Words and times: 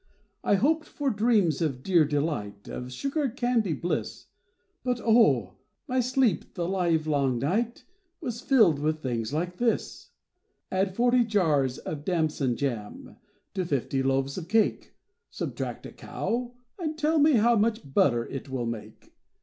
I 0.43 0.55
hoped 0.55 0.87
for 0.87 1.11
dreams 1.11 1.61
of 1.61 1.83
dear 1.83 2.05
delight, 2.05 2.67
Of 2.67 2.91
sugar 2.91 3.29
candy 3.29 3.73
bliss; 3.73 4.29
But 4.83 4.99
oh! 4.99 5.57
my 5.87 5.99
sleep, 5.99 6.55
the 6.55 6.67
livelong 6.67 7.37
night, 7.37 7.85
Was 8.19 8.41
filled 8.41 8.79
with 8.79 9.03
things 9.03 9.31
like 9.31 9.57
this. 9.57 10.09
Add 10.71 10.95
forty 10.95 11.23
jars 11.23 11.77
of 11.77 12.03
damson 12.03 12.55
jam 12.55 13.17
To 13.53 13.63
fifty 13.63 14.01
loaves 14.01 14.39
of 14.39 14.47
cake, 14.47 14.95
Subtract 15.29 15.85
a 15.85 15.91
cow, 15.91 16.55
and 16.79 16.97
tell 16.97 17.19
me 17.19 17.33
how 17.33 17.55
Much 17.55 17.93
butter 17.93 18.27
it 18.27 18.49
will 18.49 18.65
make. 18.65 19.13